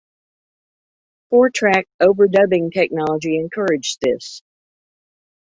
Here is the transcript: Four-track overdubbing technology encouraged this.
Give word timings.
Four-track 1.29 1.87
overdubbing 2.01 2.73
technology 2.73 3.37
encouraged 3.37 3.99
this. 4.01 4.41